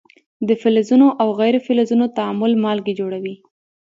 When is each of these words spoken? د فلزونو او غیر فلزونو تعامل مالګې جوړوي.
د 0.47 0.49
فلزونو 0.61 1.07
او 1.21 1.27
غیر 1.39 1.55
فلزونو 1.65 2.05
تعامل 2.17 2.51
مالګې 2.63 2.93
جوړوي. 2.99 3.35